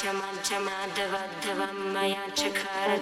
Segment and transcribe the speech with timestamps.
[0.00, 2.98] धवा धवा मया चकार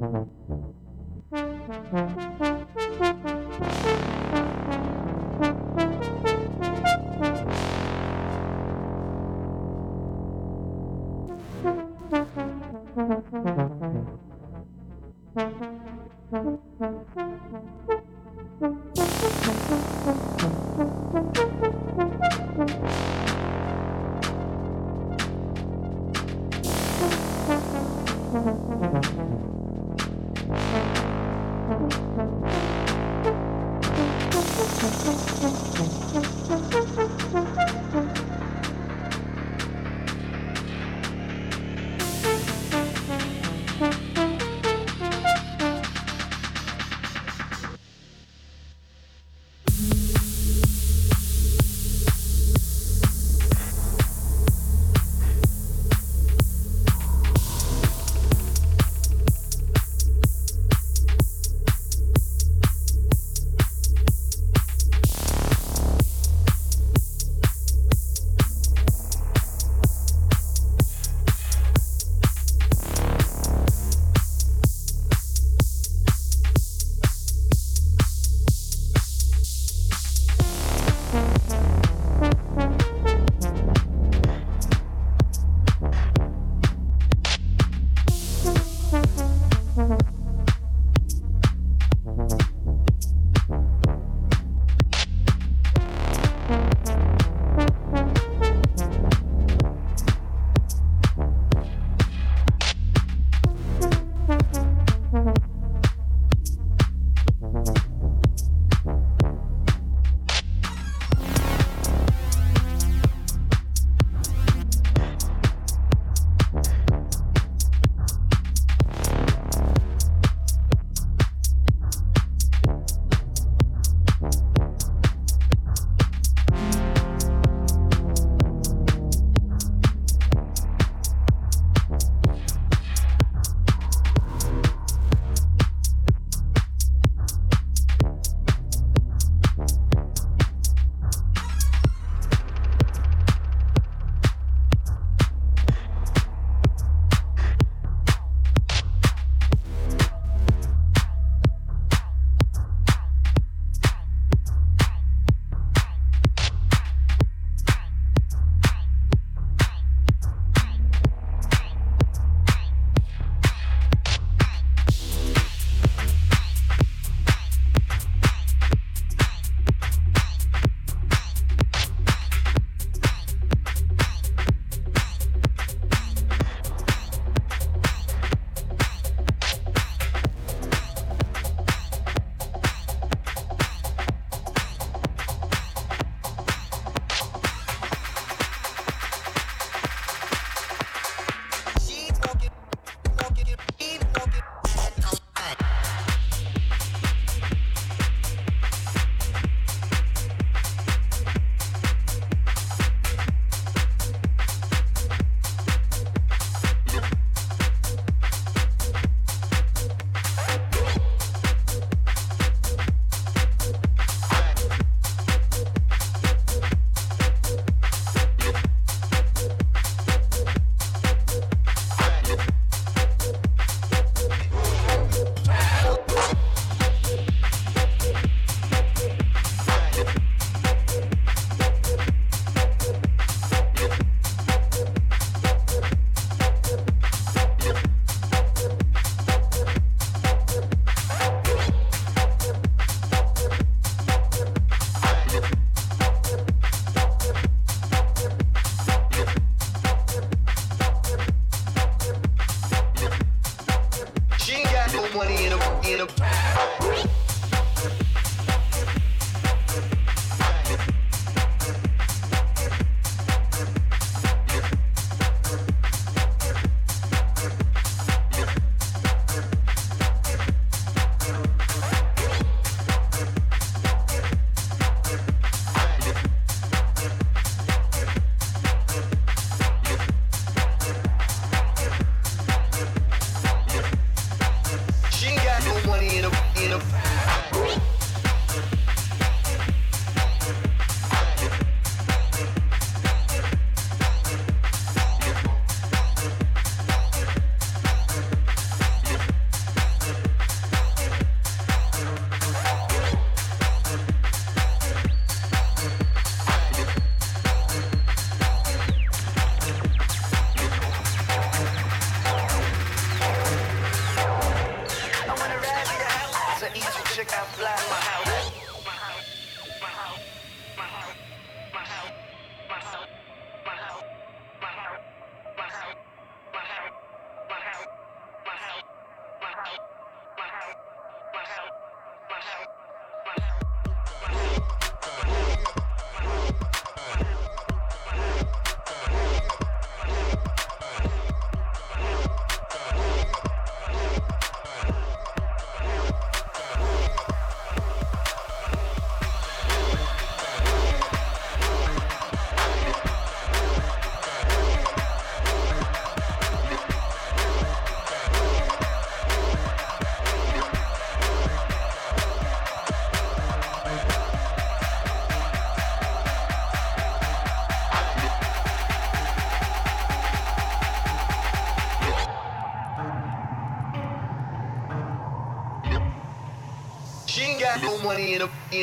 [0.00, 0.35] Mm-hmm.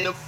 [0.02, 0.23] Money